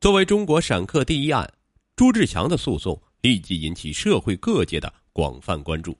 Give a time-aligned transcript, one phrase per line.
[0.00, 1.46] 作为中国闪客第一案，
[1.94, 5.94] 朱志强的诉讼立即引起社会各界的广泛关注。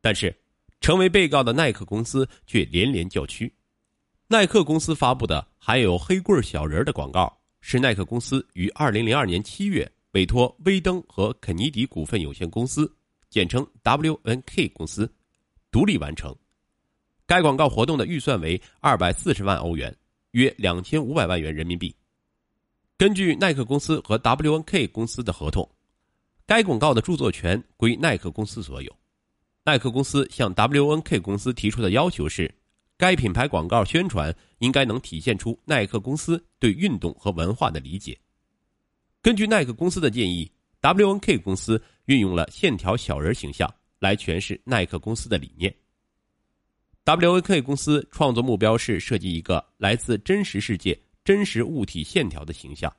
[0.00, 0.34] 但是，
[0.80, 3.52] 成为被告的耐克公司却连连叫屈。
[4.26, 7.30] 耐克公司发布的还有黑棍小人的广告，
[7.60, 12.90] 是耐克公司于二零零二年七月委托威登和肯尼迪股份有限公司
[13.28, 15.12] （简称 WNK 公司）
[15.70, 16.34] 独立完成。
[17.26, 19.94] 该广告活动的预算为二百四十万欧元，
[20.30, 21.94] 约两千五百万元人民币。
[22.98, 25.70] 根据耐克公司和 WNK 公司的合同，
[26.44, 28.92] 该广告的著作权归耐克公司所有。
[29.64, 32.52] 耐克公司向 WNK 公司提出的要求是，
[32.96, 38.18] 该品牌广告宣传应该能体现出耐克公司对运动和文化的理解。
[39.22, 40.50] 根据耐克公司的建议
[40.82, 45.72] ，WNK 公司运用了线条小人形象来诠释耐克公司的理念。
[47.04, 52.90] WNK 公司创作目标是设计一个来自真实世界真实物体线条的形象，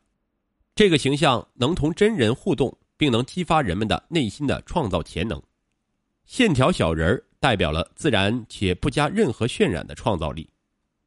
[0.75, 5.41] 这个形象能同真人互动，并能激发人们的内心的创造潜能。
[6.27, 10.47] 线条小人儿代表了自然且不加任何渲染的创造力，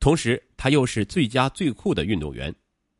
[0.00, 2.52] 同时他又是最佳最酷的运动员，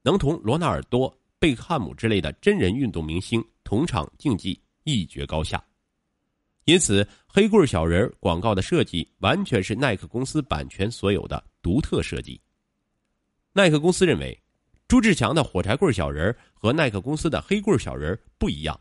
[0.02, 5.60] 能同罗纳尔多、贝克汉姆之类的真人运动明星同场竞技，一决高下。
[6.64, 12.40] 因此，黑棍小人广告的设计完全是耐克公司版权所有的独特设计。
[13.54, 14.42] 耐克公司认为，
[14.88, 18.78] 朱志强的火柴棍小人和耐克公司的黑棍小人不一样。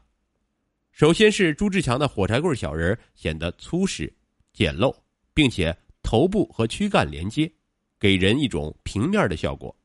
[0.94, 4.12] 首先是朱志强的火柴棍小人显得粗实、
[4.54, 4.96] 简陋，
[5.34, 7.52] 并且头部和躯干连接，
[8.00, 9.76] 给人一种平面的效果；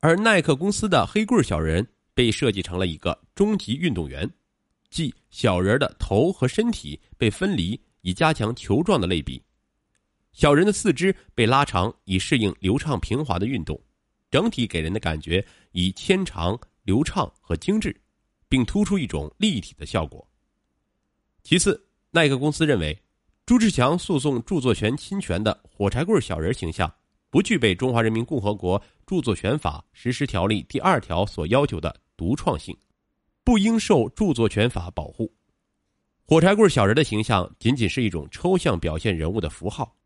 [0.00, 4.26] 而耐克公司的黑棍小人被设计成了一个终极运动员。
[4.88, 9.38] 即小人的头和身体被分离，以加强球状的类比；
[10.32, 13.78] 小人的四肢被拉长，以适应流畅平滑的运动。
[14.30, 17.94] 整体给人的感觉以纤长、流畅和精致，
[18.48, 20.26] 并突出一种立体的效果。
[21.42, 22.96] 其次，耐克公司认为，
[23.46, 26.92] 朱志强诉讼著作权侵权的火柴棍小人形象
[27.30, 32.76] 不具备《中华人民共和国著作权法实施条例》第二条所要求的独创性。
[33.42, 35.32] 不应受著作权法保护。
[36.24, 39.96] 火柴棍小人的形象仅仅是一种抽象表现人物的符号，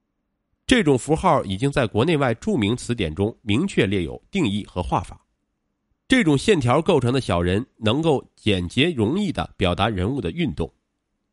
[0.67, 5.21] 这种符号已经在国内外著名词典中明确列有定义和画法。
[6.09, 10.73] 这种线条构成的小人能够简洁容易的表达人物的运动，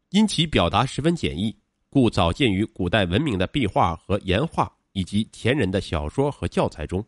[0.10, 1.56] 因其表达十分简易，
[1.90, 7.06] 故早见于古代文明的壁画和岩画以及前人的小说和教材中，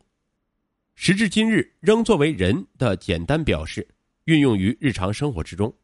[0.96, 3.88] 时至今日仍作为人的简单表示。
[4.26, 5.76] 运用于日常生活之中，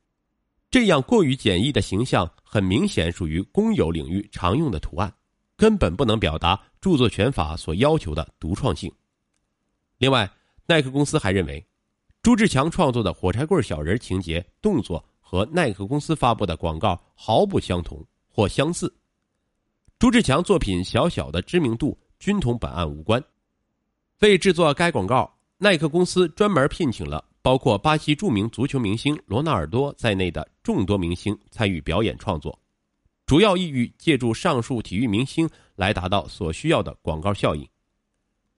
[0.71, 5.13] 这样过于简易的形象，很明显属于公有领域常用的图案，
[5.59, 8.89] 根本不能表达著作权法所要求的独创性。
[9.97, 10.31] 另外，
[10.65, 11.63] 耐克公司还认为，
[12.23, 18.91] 朱志强创作的火柴棍小人情节动作和耐克公司发布的广告毫不相同或相似。
[19.99, 23.21] 朱志强作品小小的知名度均同本案无关。
[24.21, 27.25] 为制作该广告，耐克公司专门聘请了。
[27.41, 32.59] 包括巴西著名足球明星罗纳尔多在内的众多明星参与表演创作，
[33.29, 37.69] 主要意欲借助上述体育明星来达到所需要的广告效应。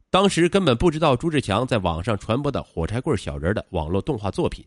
[0.10, 4.66] 当时根本不知道朱志强在网上传播的火柴棍小人的网络动画作品。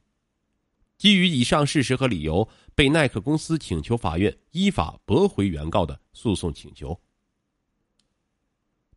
[0.99, 7.01] 基于以上事实和理由，被耐克公司请求法院依法驳回原告的诉讼请求。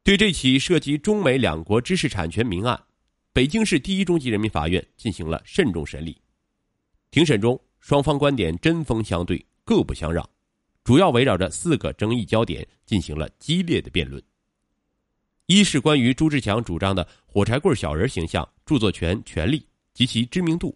[0.03, 2.84] 对这起涉及中美两国知识产权民案。
[3.31, 6.22] 北京市第一中级人民法院进行了慎重审理，
[7.09, 10.29] 庭审中双方观点针锋相对，各不相让，
[10.88, 14.24] 主要围绕着四个争议焦点进行了激烈的辩论。
[15.48, 20.74] 一是关于朱志强主张的火柴棍小人形象著作权权利及其知名度。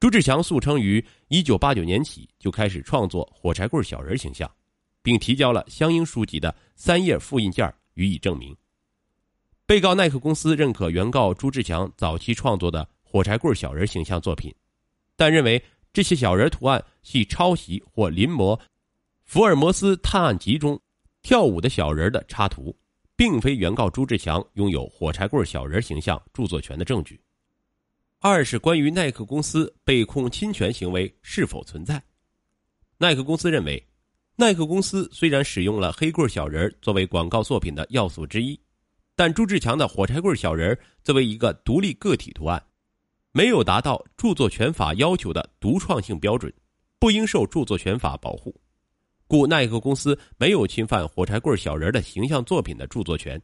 [0.00, 4.50] 朱志强诉称于一九八九年起就开始创作火柴棍小人形象，
[5.04, 8.56] 并提交了相应书籍的三页复印件予以证明。
[9.66, 14.52] 被告耐克公司认可原告朱志强早期创作的火柴棍小人形象作品，
[15.14, 15.62] 但认为
[15.92, 18.56] 这些小人图案系抄袭或临摹
[19.26, 20.80] 《福尔摩斯探案集》中
[21.20, 22.74] 跳舞的小人的插图，
[23.16, 27.20] 并非原告朱志强拥有火柴棍小人形象著作权的证据。
[28.20, 32.00] 二是关于耐克公司被控侵权行为是否存在，
[32.98, 33.84] 耐克公司认为，
[34.36, 38.58] 耐克公司虽然使用了黑棍小人作为广告作品的要素之一。
[39.16, 42.64] 但朱志强的火柴棍小人作为一个独立个体图案，
[43.32, 46.52] 没有达到著作权法要求的独创性标准，
[47.00, 48.54] 不应受著作权法保护，
[49.28, 53.40] 故耐克公司没有侵犯火柴棍小人的形象作品的著作权。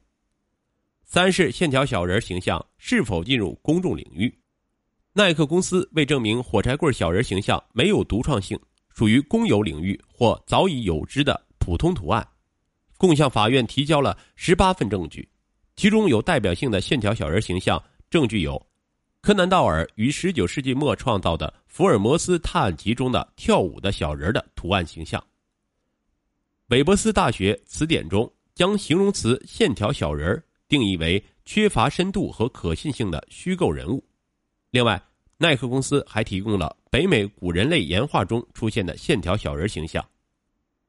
[1.05, 4.33] 三是线条小人形象是否进入公众领域，
[5.13, 8.59] 耐克公司为证明火柴棍小人形象没有独创性，
[8.95, 12.27] 属于公有领域或早已有之的普通图案，
[12.97, 15.29] 共向法院提交了十八份证据，
[15.75, 18.65] 其中有代表性的线条小人形象证据有：
[19.21, 25.23] 柯南道尔于十九世纪末创造的《福尔摩斯探案集》中的跳舞的小人的图案形象。
[26.73, 34.03] 韦伯斯大学词典中将形容词“线条小人儿”定义为缺乏深度和可信性的虚构人物。
[34.71, 34.99] 另外，
[35.37, 40.03] 耐克公司还提供了北美古人类岩画中出现的线条小人形象、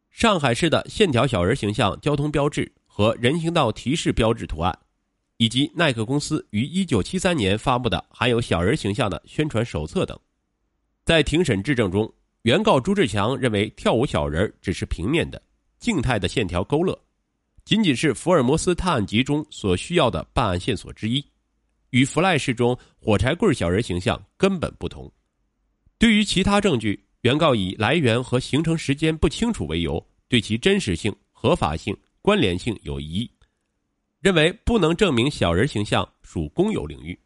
[0.10, 4.74] 上海市的线条小人形象交通标志和人行道提示标志图案，
[5.36, 10.18] 以及耐克公司于1973年发布的含有小人形象的宣传手册等。
[11.04, 12.10] 在庭审质证中，
[12.44, 15.42] 原告朱志强认为跳舞小人只是平面的。
[15.84, 16.98] 静态的线条勾勒，
[17.66, 21.22] 仅仅是福尔摩斯探案集中所需要的办案线索之一，
[21.90, 25.12] 与弗赖士中火柴棍小人形象根本不同。
[25.98, 33.32] 对于其他证据，原告以来源和形成时间不清楚为由，对其真实性、合法性、关联性有疑义，
[34.22, 37.20] 认为不能证明小人形象属公有领域。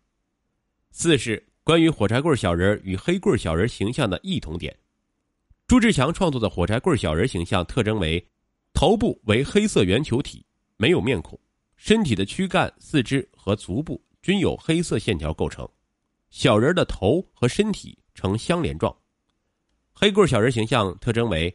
[0.90, 4.76] 四是关于火柴棍小人与黑棍小人形象的异同点，
[5.68, 8.28] 朱志强创作的火柴棍小人形象特征为。
[8.80, 10.46] 头部为黑色圆球体，
[10.76, 11.36] 没有面孔；
[11.78, 15.68] 身体的躯干、四肢和足部均有黑色线条构成。
[16.30, 18.96] 小人的头和身体呈相连状。
[19.94, 21.52] 黑棍小人形象特征为：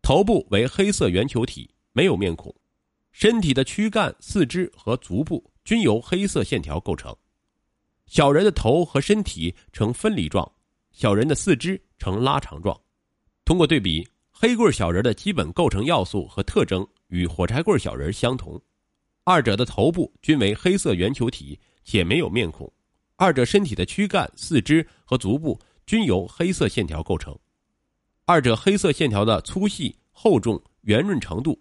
[0.00, 2.50] 头部为黑色圆球体，没有面孔；
[3.12, 7.14] 身体的躯干、四肢和足部均由黑色线条构成。
[8.06, 10.50] 小人的头和身体呈分离状，
[10.90, 12.74] 小人的四肢呈拉长状。
[13.44, 14.08] 通过对比。
[14.38, 18.60] 黑棍小人的基本构成要素和特征与火柴棍小人相同，
[19.24, 22.70] 二者的头部均为黑色圆球体且没有面孔，
[23.16, 27.34] 二者身体的躯干、四肢和足部均由黑色线条构成，
[28.26, 31.58] 二者黑色线条的粗细、厚重、圆润程度，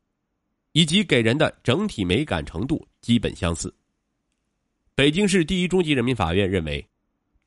[0.74, 3.74] 以及给人的整体美感程度基本相似。
[4.96, 6.86] 北京市第一中级人民法院认为，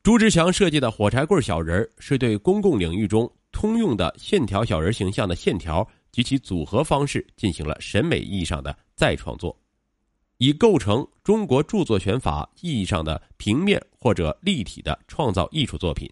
[0.03, 3.31] 朱志强设计的火柴棍小人是对公共领域中。
[3.59, 9.61] 通用的线条小人形象的线条及其组合方式进行了审美意义上的再创作，
[10.37, 16.09] 以构成中国著作权法意义上的平面或者立体的创造艺术作品，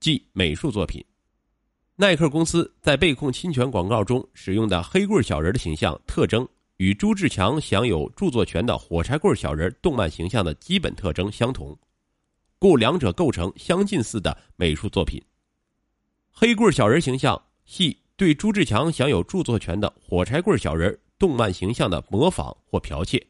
[0.00, 1.04] 即美术作品。
[1.94, 6.44] 耐克公司在被控侵权广告中使用的黑棍小人的形象特征，
[6.78, 11.78] 与朱志强享有著作权的火柴棍小人动漫形象的基本特征相同，
[12.58, 15.22] 故两者构成相近似的美术作品。
[16.38, 23.26] 黑棍小人形象系对朱志强享有著作权的火柴棍小人动漫形象的模仿或剽窃。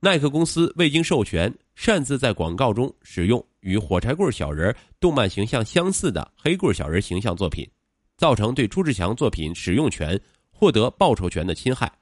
[0.00, 7.68] 耐克公司未经授权，擅自在广告中使用与火柴棍小人动漫形象相似的黑棍小人形象作品，
[8.16, 10.18] 造成对朱志强作品使用权、
[10.48, 11.92] 获得报酬权的侵害，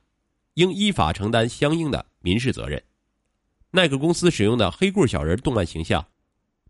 [0.55, 2.81] 应依法承担相应的民事责任。
[3.73, 6.07] 耐克公司使用的黑棍小人动漫形象，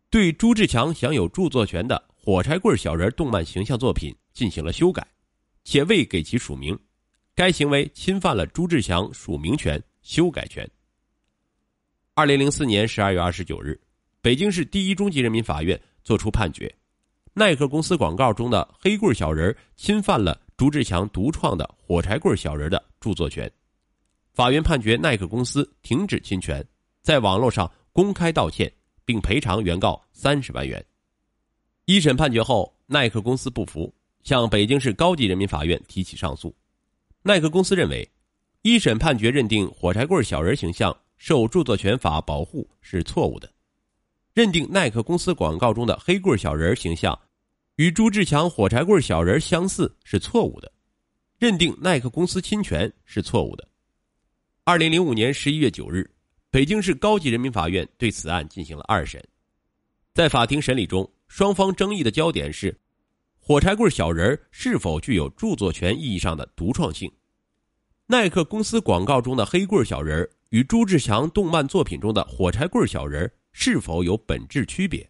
[0.09, 2.03] 对朱志强享有著作权的。
[2.27, 5.07] 火柴棍小人动漫形象作品进行了修改，
[5.63, 6.77] 且未给其署名，
[7.37, 10.69] 该行为侵犯了朱志强署名权、修改权。
[12.15, 13.81] 二零零四年十二月二十九日，
[14.21, 16.69] 北京市第一中级人民法院作出判决：
[17.33, 23.49] 耐克公司广告中的黑棍小人侵犯了朱志强独创的火柴棍小人的著作权。
[24.33, 26.67] 法院判决耐克公司停止侵权，
[27.03, 28.69] 在网络上公开道歉，
[29.05, 30.85] 并赔偿原告三十万元。
[31.87, 36.53] 一审判决后，耐克公司不服，向北京市高级人民法院提起上诉。
[37.23, 38.09] 耐克公司认为，
[38.63, 43.49] 一审判决认定火柴棍小人形象受著作权法保护是错误的，
[44.35, 47.17] 认定耐克公司广告中的黑棍小人形象
[47.77, 50.73] 与朱志强火柴棍小人相似是错误的，
[51.39, 53.69] 认定耐克公司侵权是错误的。
[54.65, 56.11] 二零零五年十一月九日，
[56.51, 59.25] 北京市高级人民法院对此案进行了二审，
[60.15, 61.09] 在法庭审理中。
[61.29, 62.79] 双方争议的焦点是，
[63.39, 67.11] 火柴棍小人是否具有著作权意义上的独创性？
[68.07, 75.09] 耐克公司广告中的黑棍小人与朱志强动漫作品中的火柴棍小人是否有本质区别？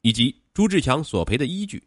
[0.00, 1.82] 以及朱志强索赔的依据？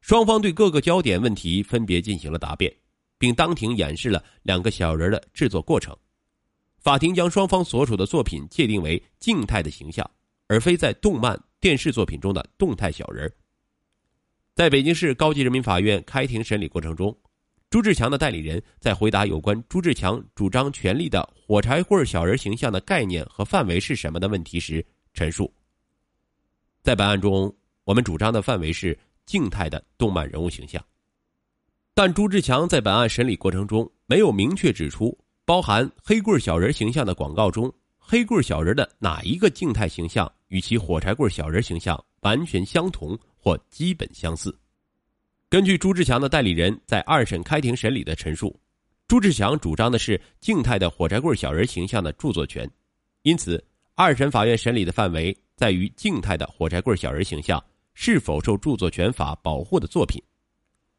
[0.00, 2.74] 双方对各个焦点问题分别进行了答辩，
[3.18, 5.96] 并当庭演示了两个小人的制作过程。
[6.78, 10.10] 法庭将双方所属的作品界定为静态的形象，
[10.48, 11.40] 而非在动漫。
[11.62, 13.32] 电视作品中的动态小人
[14.52, 17.16] 在北京市高级人民法院开庭审理过程中，
[17.70, 25.54] 朱志强的代理人在回答有关朱志强主张权利的火柴棍小人形象的概念和范围是什么的问题时，陈述：
[26.82, 27.54] 在本案中，
[27.84, 30.84] 我们主张的范围是静态的动漫人物形象，
[31.94, 37.72] 但朱志强在本案审理过程中没有明确指出包含黑棍小人形象的广告中，
[38.12, 44.54] 黑棍小人的哪一个静态形象与其火柴棍小人形象完全相同或基本相似。
[45.48, 48.54] 根据朱志强的代理人在二审开庭审理的陈述，
[49.08, 52.70] 朱志强主张的是静态的火柴棍小人形象的著作权，
[53.22, 53.64] 因此
[53.94, 57.64] 二审法院审理的范围在于静态的火柴棍小人形象
[57.94, 60.22] 是否受著作权法保护的作品，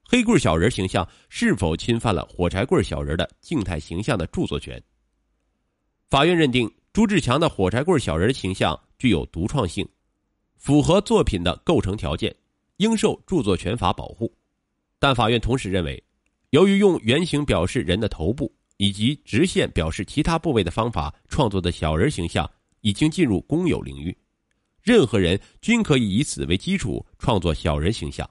[0.03, 4.82] 黑棍小人形象是否侵犯了火柴棍小人的静态形象的著作权。
[6.10, 9.84] 法院认定朱志强的火柴棍小人形象具有独创性，
[10.58, 12.34] 符合作品的构成条件，
[12.78, 14.32] 应受著作权法保护。
[15.00, 16.02] 但法院同时认为，
[16.52, 22.48] 由于用圆形表示人的头部以及直线表示其他部位的方法创作的小人形象
[22.82, 24.16] 已经进入公有领域，
[24.84, 28.30] 任何人均可以以此为基础创作小人形象。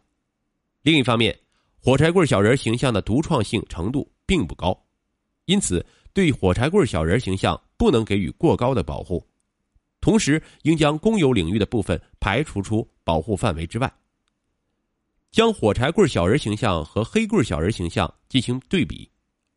[0.83, 1.37] 另一方面，
[1.81, 4.87] 火柴棍小人形象的独创性程度并不高，
[5.47, 9.27] 因此对火柴棍小人形象不能给予过高的保护，
[10.01, 13.93] 同时应将公有领域的部分排除出保护范围之外。
[15.33, 19.11] 将火柴棍小人形象和黑棍小人形象进行对比，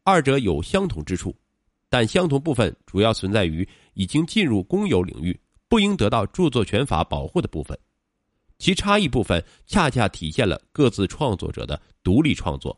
[0.04, 1.36] 二者有相同之处，
[1.88, 5.40] 但相同部分主要存在于已经进入公有领域、
[5.70, 7.78] 不应得到著作权法保护的部分，
[8.58, 12.76] 其差异部分恰恰体现了各自创作者的独立创作，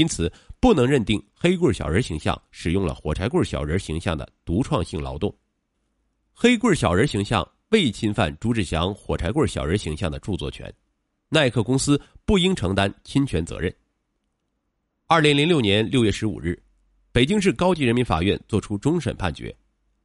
[0.00, 5.34] 因此不能认定黑棍小人形象使用了火柴棍小人形象的独创性劳动。
[6.32, 10.72] 黑棍小人形象未侵犯朱志祥火柴棍小人形象的著作权。
[11.28, 13.72] 耐克公司不应承担侵权责任。
[15.06, 16.60] 二零零六年六月十五日，
[17.12, 19.54] 北京市高级人民法院作出终审判决，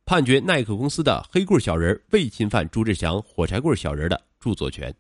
[0.03, 4.93] 判决耐克公司的黑棍小人未侵犯朱志祥火柴棍小人的著作权，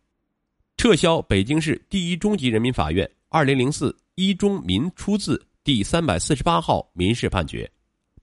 [0.77, 7.69] 撤销北京市第一中级人民法院二零零四一中民初字第三百四十八号民事判决，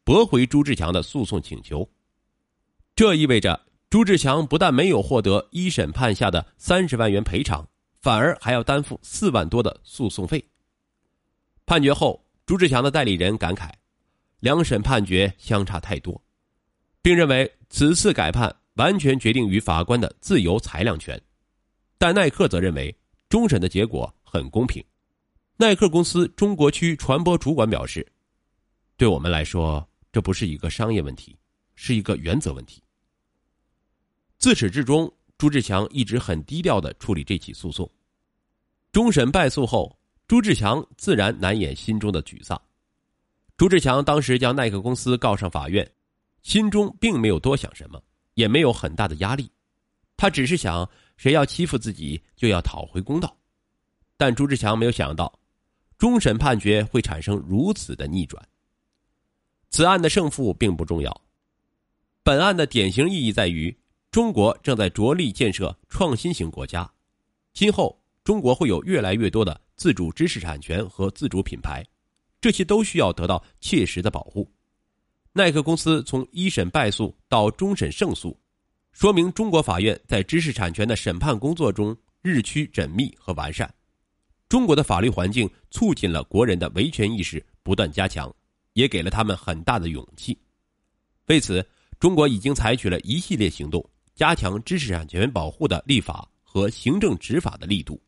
[0.04, 1.86] 驳回朱志强的诉讼请求。
[2.96, 7.68] 这意味着朱志强不但没有获得一审判下的三十万元赔偿。
[8.00, 10.42] 反而还要担负四万多的诉讼费。
[11.66, 13.70] 判决后，朱志强的代理人感慨，
[14.40, 16.18] 两审判决相差太多，
[17.02, 21.20] 并认为此次改判完全决定于法官的自由裁量权。
[21.98, 22.96] 但耐克则认为
[23.28, 24.82] 终审的结果很公平。
[25.62, 28.04] 耐克公司中国区传播主管表示
[28.98, 31.38] ：“对我们来说，这不是一个商业问题，
[31.76, 32.82] 是一个原则问题。”
[34.38, 35.08] 自始至终。
[35.38, 37.88] 朱志强一直很低调的处理这起诉讼，
[38.90, 42.60] 终审败诉后，朱志强自然难掩心中的沮丧。
[43.56, 45.88] 朱志强当时将耐克公司告上法院，
[46.42, 48.02] 心中并没有多想什么，
[48.34, 49.48] 也没有很大的压力，
[50.16, 53.36] 他只是想谁要欺负自己就要讨回公道。
[54.16, 55.32] 但朱志强没有想到，
[56.02, 58.44] 终审判决会产生如此的逆转。
[59.70, 61.22] 此案的胜负并不重要，
[62.24, 63.72] 本案的典型意义在于。
[64.10, 66.90] 中国正在着力建设创新型国家，
[67.54, 71.86] 今后中国会有越来越多的自主知识产权和自主品牌，
[72.40, 74.50] 这些都需要得到切实的保护。
[75.32, 78.36] 耐克公司从一审败诉到终审胜诉，
[78.90, 83.72] 说明中国法院在知识产权的审判工作中日趋缜密和完善。
[84.52, 88.30] 中国的法律环境促进了国人的维权意识不断加强，
[88.74, 90.38] 也给了他们很大的勇气。
[91.28, 91.66] 为此，
[91.98, 93.82] 中国已经采取了一系列行动。
[94.14, 97.98] 加强知识产权保护的立法和行政执法的力度。